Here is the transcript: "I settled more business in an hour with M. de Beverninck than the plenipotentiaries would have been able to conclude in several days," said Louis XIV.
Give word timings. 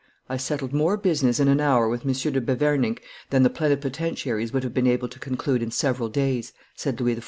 "I 0.27 0.35
settled 0.37 0.73
more 0.73 0.97
business 0.97 1.39
in 1.39 1.47
an 1.47 1.61
hour 1.61 1.87
with 1.87 2.01
M. 2.07 2.13
de 2.33 2.41
Beverninck 2.41 3.03
than 3.29 3.43
the 3.43 3.51
plenipotentiaries 3.51 4.51
would 4.51 4.63
have 4.63 4.73
been 4.73 4.87
able 4.87 5.09
to 5.09 5.19
conclude 5.19 5.61
in 5.61 5.69
several 5.69 6.09
days," 6.09 6.53
said 6.75 6.99
Louis 6.99 7.17
XIV. 7.17 7.19